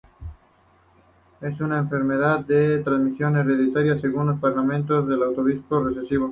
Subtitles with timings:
[1.41, 6.27] Es una enfermedad de transmisión hereditaria según un patrón autosómico recesivo.